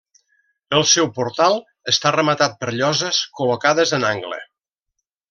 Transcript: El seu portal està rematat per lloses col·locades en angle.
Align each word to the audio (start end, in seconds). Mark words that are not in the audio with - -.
El 0.77 0.85
seu 0.91 1.09
portal 1.17 1.59
està 1.93 2.13
rematat 2.15 2.57
per 2.63 2.71
lloses 2.79 3.21
col·locades 3.41 3.95
en 3.99 4.09
angle. 4.15 4.41